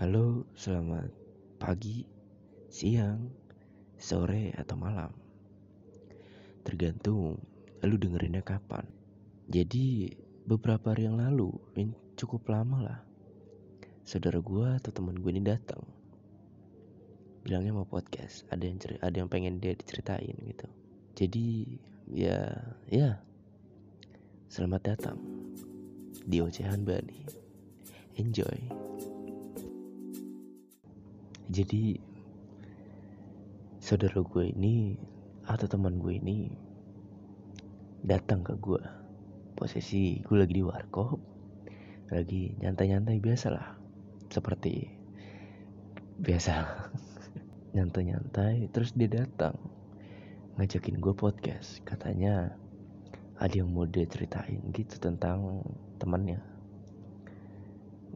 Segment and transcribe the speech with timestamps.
[0.00, 1.12] Halo, selamat
[1.60, 2.08] pagi,
[2.72, 3.20] siang,
[4.00, 5.12] sore, atau malam.
[6.64, 7.36] Tergantung
[7.84, 8.88] lu dengerinnya kapan.
[9.52, 10.08] Jadi
[10.48, 13.00] beberapa hari yang lalu, ini cukup lama lah.
[14.00, 15.84] Saudara gua atau teman gue ini datang.
[17.44, 20.64] Bilangnya mau podcast, ada yang ada yang pengen dia diceritain gitu.
[21.12, 21.76] Jadi
[22.08, 22.48] ya
[22.88, 23.20] ya
[24.48, 25.20] selamat datang
[26.24, 27.20] di Ocehan Bani.
[28.16, 28.89] Enjoy.
[31.50, 31.98] Jadi
[33.82, 34.94] saudara gue ini
[35.42, 36.46] atau teman gue ini
[38.06, 38.78] datang ke gue.
[39.58, 41.18] Posisi gue lagi di warkop,
[42.14, 43.66] lagi nyantai-nyantai biasa lah,
[44.30, 44.94] seperti
[46.22, 46.54] biasa
[47.74, 48.70] nyantai-nyantai.
[48.70, 49.58] Terus dia datang
[50.54, 52.54] ngajakin gue podcast, katanya
[53.42, 55.66] ada yang mau dia ceritain gitu tentang
[55.98, 56.38] temannya.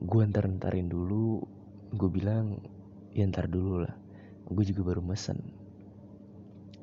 [0.00, 1.44] Gue ntar-ntarin dulu,
[1.92, 2.77] gue bilang
[3.18, 3.94] ya ntar dulu lah.
[4.46, 5.42] Gue juga baru mesen.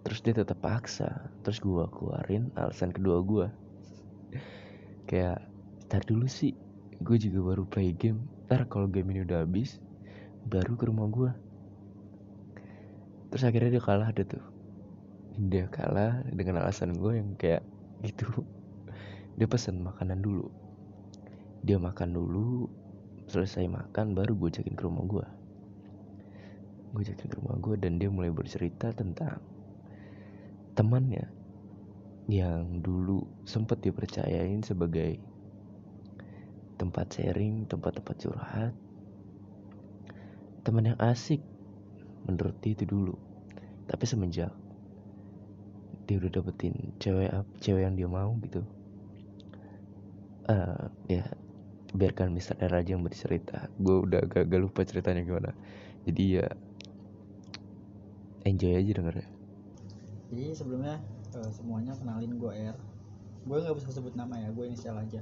[0.04, 1.32] Terus dia tetap paksa.
[1.48, 3.48] Terus gue keluarin alasan kedua gue
[5.10, 5.40] kayak
[5.88, 6.52] ntar dulu sih
[7.00, 8.20] gue juga baru play game.
[8.52, 9.80] Ntar kalau game ini udah habis
[10.46, 11.32] baru ke rumah gue
[13.34, 14.44] terus akhirnya dia kalah deh tuh.
[15.36, 17.64] Dia kalah dengan alasan gue yang kayak
[18.04, 18.28] gitu.
[19.40, 20.48] Dia pesen makanan dulu.
[21.60, 22.72] Dia makan dulu
[23.28, 25.26] selesai makan baru gue ajakin ke rumah gue
[26.96, 29.38] gue ajakin ke rumah gue dan dia mulai bercerita tentang
[30.76, 31.26] temannya
[32.26, 35.20] yang dulu sempat dipercayain sebagai
[36.80, 38.74] tempat sharing, tempat-tempat curhat,
[40.66, 41.40] teman yang asik
[42.28, 43.16] menurut dia itu dulu.
[43.86, 44.52] Tapi semenjak
[46.06, 48.62] dia udah dapetin cewek ap- cewek yang dia mau gitu,
[50.50, 50.78] eh
[51.10, 51.26] ya
[51.96, 52.58] biarkan Mr.
[52.60, 53.72] R aja yang bercerita.
[53.80, 55.52] Gue udah agak, agak lupa ceritanya gimana.
[56.06, 56.48] Jadi ya
[58.46, 59.28] enjoy aja dengernya.
[60.30, 61.02] Jadi sebelumnya
[61.34, 62.78] eh, semuanya kenalin gue R.
[63.46, 65.22] Gue nggak bisa sebut nama ya, gue inisial aja.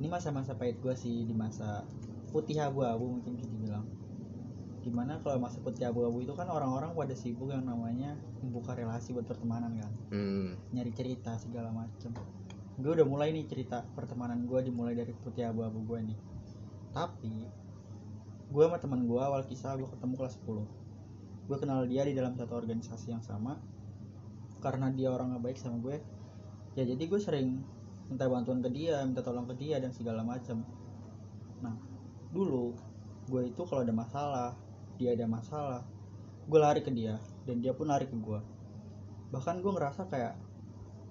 [0.00, 1.84] Ini masa-masa pahit gue sih di masa
[2.30, 3.84] putih abu-abu mungkin bisa dibilang.
[4.80, 9.12] Di mana kalau masa putih abu-abu itu kan orang-orang pada sibuk yang namanya membuka relasi
[9.12, 10.56] buat pertemanan kan, Hmm.
[10.72, 12.16] nyari cerita segala macem.
[12.80, 16.18] Gue udah mulai nih cerita pertemanan gue dimulai dari putih abu-abu gue nih.
[16.96, 17.34] Tapi
[18.50, 20.64] gue sama teman gue awal kisah gue ketemu kelas 10
[21.50, 23.58] gue kenal dia di dalam satu organisasi yang sama.
[24.62, 25.98] Karena dia orang yang baik sama gue
[26.78, 27.60] ya jadi gue sering
[28.06, 30.62] minta bantuan ke dia minta tolong ke dia dan segala macam
[31.58, 31.74] nah
[32.30, 32.78] dulu
[33.26, 34.54] gue itu kalau ada masalah
[34.98, 35.82] dia ada masalah
[36.46, 38.40] gue lari ke dia dan dia pun lari ke gue
[39.34, 40.34] bahkan gue ngerasa kayak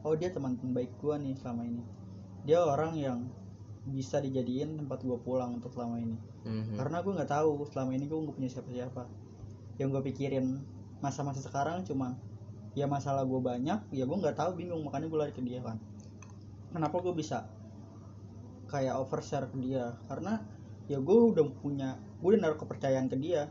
[0.04, 1.84] oh dia teman baik gue nih selama ini.
[2.48, 3.28] Dia orang yang
[3.84, 6.16] bisa dijadiin tempat gue pulang untuk selama ini.
[6.40, 6.80] Mhm.
[6.80, 9.04] karena gue nggak tahu selama ini gue nggak punya siapa-siapa
[9.80, 10.62] yang gue pikirin
[11.00, 12.20] masa-masa sekarang cuma
[12.76, 15.80] ya masalah gue banyak ya gue nggak tahu bingung makanya gue lari ke dia kan
[16.76, 17.48] kenapa gue bisa
[18.70, 20.44] kayak overshare ke dia karena
[20.86, 23.50] ya gue udah punya gue udah naruh kepercayaan ke dia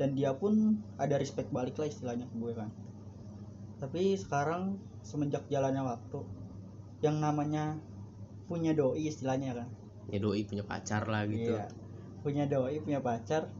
[0.00, 2.72] dan dia pun ada respect balik lah istilahnya ke gue kan
[3.78, 6.24] tapi sekarang semenjak jalannya waktu
[7.04, 7.78] yang namanya
[8.50, 9.68] punya doi istilahnya kan
[10.08, 11.52] Ya doi punya pacar lah gitu.
[11.52, 11.68] Iya.
[12.24, 13.52] Punya doi, punya pacar.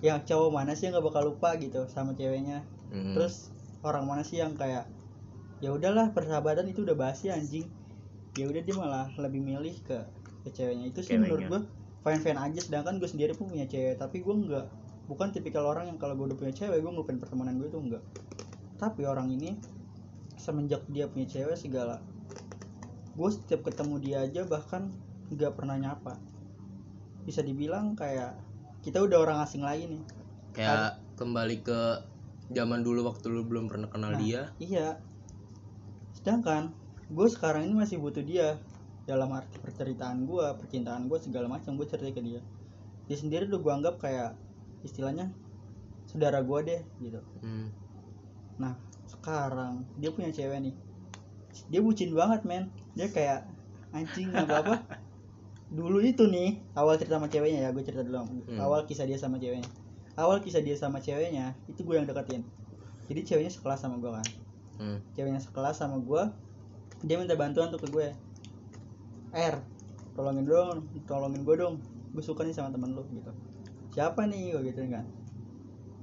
[0.00, 2.64] Yang cowok mana sih yang gak bakal lupa gitu sama ceweknya.
[2.92, 3.14] Mhm.
[3.16, 3.52] Terus
[3.84, 4.88] orang mana sih yang kayak
[5.60, 7.68] ya udahlah persahabatan itu udah basi anjing.
[8.38, 9.98] Ya udah dia malah lebih milih ke
[10.40, 11.60] ke ceweknya itu sih menurut gue
[12.00, 14.66] fine fine aja sedangkan gue sendiri pun punya cewek tapi gue nggak
[15.10, 18.02] bukan tipikal orang yang kalau gue udah punya cewek gue ngelupain pertemanan gue itu enggak
[18.80, 19.60] tapi orang ini
[20.40, 22.00] semenjak dia punya cewek segala
[23.12, 24.88] gue setiap ketemu dia aja bahkan
[25.28, 26.16] nggak pernah nyapa
[27.28, 28.32] bisa dibilang kayak
[28.80, 30.02] kita udah orang asing lagi nih
[30.52, 31.80] kayak kembali ke
[32.50, 34.20] zaman dulu waktu lu belum pernah kenal Nah.
[34.20, 34.98] dia iya
[36.12, 36.72] sedangkan
[37.10, 38.58] gue sekarang ini masih butuh dia
[39.04, 42.40] dalam arti perceritaan gue percintaan gue segala macam gue cerita ke dia
[43.06, 44.34] dia sendiri udah gue anggap kayak
[44.82, 45.30] istilahnya
[46.06, 47.68] saudara gue deh gitu Hmm.
[48.60, 48.76] Nah,
[49.08, 50.74] sekarang dia punya cewek nih.
[51.72, 52.68] Dia bucin banget, men.
[52.92, 53.48] Dia kayak
[53.88, 54.74] anjing apa apa.
[55.70, 58.26] Dulu itu nih, awal cerita sama ceweknya ya, gue cerita dulu.
[58.26, 58.58] Hmm.
[58.58, 59.70] Awal kisah dia sama ceweknya.
[60.18, 62.42] Awal kisah dia sama ceweknya, itu gue yang deketin.
[63.06, 64.26] Jadi ceweknya sekelas sama gue kan.
[64.82, 64.98] Hmm.
[65.14, 66.22] Ceweknya sekelas sama gue.
[67.06, 68.10] Dia minta bantuan tuh ke gue.
[69.30, 69.54] R,
[70.18, 71.78] tolongin dong, tolongin gue dong.
[72.10, 73.30] Gue suka nih sama temen lu gitu.
[73.94, 75.06] Siapa nih gue gituin kan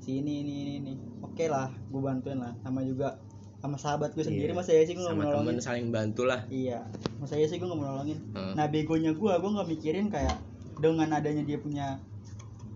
[0.08, 0.94] si ini ini ini, ini.
[1.20, 3.20] oke lah gue bantuin lah sama juga
[3.58, 4.58] sama sahabat gue sendiri Iya.
[4.58, 6.42] masa ya sih gue nggak sama nolongin temen saling bantu lah.
[6.48, 6.80] Iya.
[7.18, 8.20] Masa ya sih gue nggak mau nolongin.
[8.32, 8.54] Hmm.
[8.54, 10.38] nah begonya gue gue nggak mikirin kayak
[10.78, 11.98] dengan adanya dia punya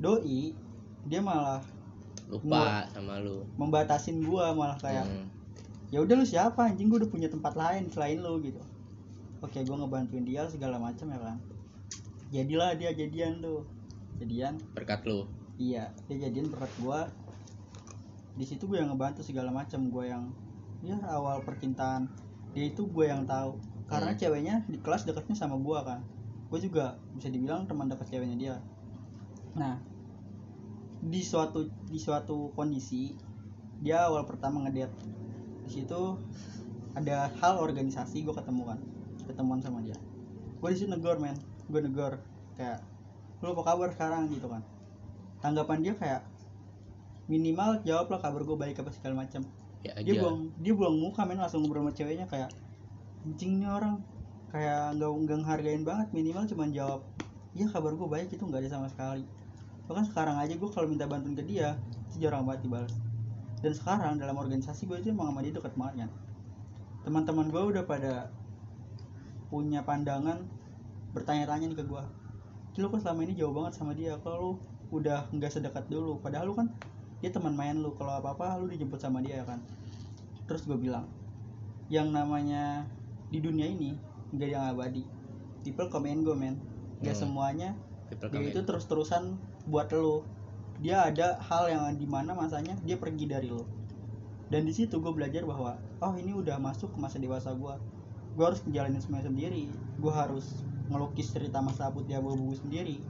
[0.02, 0.58] doi
[1.06, 1.62] dia malah
[2.26, 3.44] lupa sama lu.
[3.60, 5.28] membatasin gua malah kayak Hmm.
[5.92, 6.64] ya udah lu siapa?
[6.64, 8.58] Anjing gua udah punya tempat lain selain lu gitu.
[9.44, 11.38] Oke gua ngebantuin dia segala macam ya kan.
[12.32, 13.68] Jadilah dia jadian tuh.
[14.18, 14.58] Jadian.
[14.74, 15.28] Berkat lu.
[15.60, 17.06] Iya dia jadian berat gua.
[18.34, 20.32] Di situ gue yang ngebantu segala macam gue yang
[20.82, 22.10] ya awal percintaan.
[22.52, 23.58] Dia itu gue yang tahu.
[23.88, 24.20] Karena Hmm.
[24.20, 26.00] ceweknya di kelas dekatnya sama gua kan.
[26.48, 28.56] Gue juga bisa dibilang teman dekat ceweknya dia.
[29.56, 29.80] Nah
[31.02, 33.18] di suatu di suatu kondisi
[33.82, 34.94] dia awal pertama ngedate.
[35.68, 36.18] Di situ
[36.96, 38.80] ada hal organisasi gue ketemu kan.
[39.28, 39.96] Ketemuan sama dia.
[40.60, 41.36] Gue di situ negor men.
[41.68, 42.20] Gue negor.
[42.56, 42.84] Kayak
[43.42, 44.30] lu apa kabar sekarang?
[44.30, 44.62] gitu kan.
[45.42, 46.22] Tanggapan dia kayak
[47.32, 49.42] minimal jawab lah kabar gue baik apa segala macam
[49.82, 50.22] ya dia aja.
[50.22, 52.50] buang dia buang muka men langsung ngobrol sama ceweknya kayak
[53.26, 54.02] anjing nih orang.
[54.52, 57.02] Kayak nggak nggak ngehargain banget minimal cuman jawab
[57.56, 59.24] iya kabar gue baik itu nggak ada sama sekali.
[59.88, 61.80] Bahkan sekarang aja gue kalau minta bantuan ke dia
[62.12, 62.92] itu jarang banget dibalas
[63.62, 66.12] dan sekarang dalam organisasi gue itu emang sama dia dekat banget kan.
[67.08, 68.34] Teman-teman gue udah pada
[69.48, 70.44] punya pandangan
[71.16, 72.04] bertanya-tanya nih ke gue
[72.80, 74.56] lu kok selama ini jauh banget sama dia kalau
[74.96, 76.24] udah nggak sedekat dulu.
[76.24, 76.72] Padahal lu kan
[77.22, 79.62] dia teman main lu kalau apa apa lu dijemput sama dia ya kan?
[80.50, 81.08] Terus gue bilang
[81.88, 82.90] yang namanya
[83.30, 83.96] di dunia ini
[84.34, 85.04] nggak ada yang abadi.
[85.62, 86.58] People come and go man.
[87.02, 87.30] Gak Hmm.
[87.30, 87.70] semuanya
[88.12, 90.28] dia itu terus terusan buat lo
[90.84, 93.64] dia ada hal yang di mana masanya dia pergi dari lo
[94.52, 97.74] dan di situ gue belajar bahwa oh ini udah masuk ke masa dewasa gue
[98.36, 99.68] gue harus menjalani semuanya sendiri.
[100.00, 103.04] Gue harus ngelukis cerita masa putih abu-abu sendiri.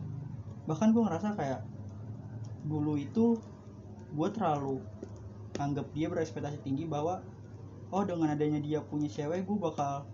[0.65, 1.61] Bahkan gue ngerasa kayak
[2.65, 3.41] dulu itu
[4.11, 4.83] gue terlalu
[5.59, 7.21] anggap dia berekspektasi tinggi bahwa
[7.91, 10.07] oh dengan adanya dia punya cewek gue bakal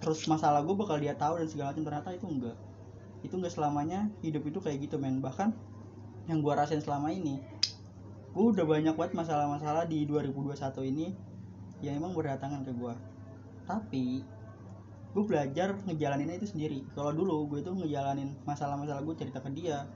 [0.00, 1.84] terus masalah gue bakal dia tahu dan segala macam.
[1.88, 2.56] Ternyata itu enggak.
[3.24, 5.24] Itu enggak selamanya hidup itu kayak gitu men.
[5.24, 5.52] Bahkan
[6.28, 7.38] yang gue rasain selama ini
[8.36, 11.16] gue udah banyak banget masalah-masalah di 2021 ini
[11.80, 12.94] yang emang berdatangan ke gue
[13.64, 14.20] tapi
[15.16, 16.84] gue belajar ngejalaninnya itu sendiri.
[16.92, 19.88] Kalau dulu gue itu ngejalanin masalah-masalah gue cerita ke dia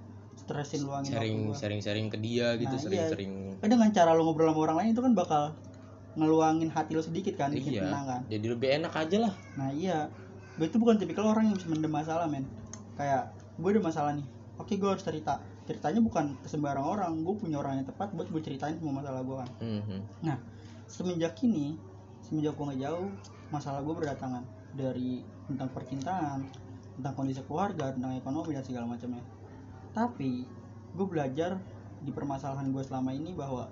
[0.50, 3.08] stresin luangin gue sharing sharing ke dia gitu Nah, sering iya.
[3.08, 3.32] sering
[3.62, 5.42] kan dengan cara lo ngobrol sama orang lain itu kan bakal
[6.18, 9.70] ngeluangin hati lo sedikit kan bikin iya tenang kan jadi lebih enak aja lah Nah
[9.70, 10.10] iya,
[10.58, 12.44] gue itu bukan tipikal orang yang bisa mendem masalah men.
[12.98, 13.30] Kayak
[13.60, 14.26] gue ada masalah nih,
[14.56, 15.40] oke gue harus cerita.
[15.68, 19.20] Ceritanya bukan ke sembarang orang, gue punya orang yang tepat buat gue ceritain semua masalah
[19.22, 19.48] gue kan.
[19.62, 19.98] Mhm.
[20.90, 21.78] Semenjak ini,
[22.26, 23.10] semenjak gue ngejauh,
[23.54, 24.42] masalah gue berdatangan
[24.74, 26.40] dari tentang percintaan,
[26.98, 29.22] tentang kondisi keluarga, tentang ekonomi dan segala macamnya.
[29.90, 30.46] Tapi
[30.94, 31.58] gue belajar
[32.00, 33.66] di permasalahan gue selama ini bahwa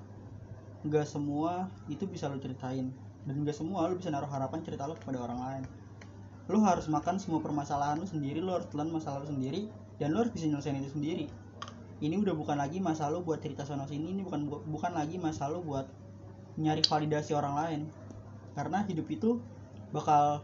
[0.82, 2.90] nggak semua itu bisa lo ceritain.
[3.22, 5.64] Dan nggak semua lo bisa naruh harapan cerita lo kepada orang lain.
[6.50, 9.68] Lo harus makan semua permasalahan lo sendiri lo harus telan masalah lo sendiri
[10.00, 11.26] dan lo harus bisa nyelesain itu sendiri.
[11.98, 15.58] Ini udah bukan lagi masalah lo buat cerita sono sini ini bukan bukan lagi masalah
[15.58, 15.86] lo buat
[16.58, 17.80] nyari validasi orang lain.
[18.58, 19.38] Karena hidup itu
[19.94, 20.42] bakal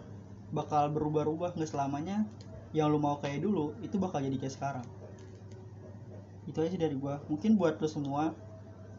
[0.55, 2.23] bakal berubah-ubah nggak selamanya.
[2.75, 4.87] Yang lo mau kayak dulu itu bakal jadi kayak sekarang
[6.44, 7.20] itu aja sih dari gua.
[7.29, 8.32] Mungkin buat lo semua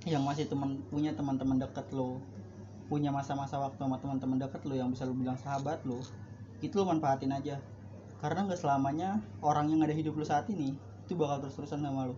[0.06, 2.21] yang masih teman punya teman-teman dekat lo
[2.86, 6.01] punya masa-masa waktu sama teman-teman dekat lo yang bisa lo bilang sahabat lo
[6.62, 7.62] itu lo manfaatin aja.
[8.21, 12.15] Karena nggak selamanya orang yang ada hidup lo saat ini itu bakal terus-terusan sama lo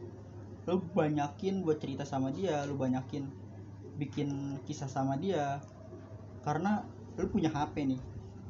[0.68, 3.28] lo banyakin buat cerita sama dia lo banyakin
[4.00, 5.60] bikin kisah sama dia.
[6.44, 6.84] Karena
[7.20, 8.02] lo punya HP nih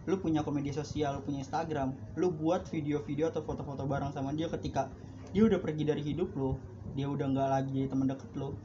[0.07, 4.47] lo punya media sosial lo punya Instagram lo buat video-video atau foto-foto bareng sama dia
[4.47, 4.87] ketika
[5.31, 6.59] dia udah pergi dari hidup lo
[6.95, 8.55] dia udah nggak lagi teman deket lo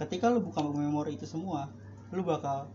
[0.00, 1.68] ketika lo buka memori itu semua
[2.12, 2.68] lo bakal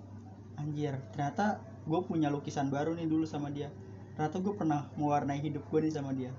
[0.58, 3.74] anjir ternyata gue punya lukisan baru nih dulu sama dia.
[4.14, 6.30] Ternyata gue pernah mewarnai hidup gue nih sama dia.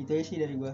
[0.00, 0.72] Itu aja sih dari gue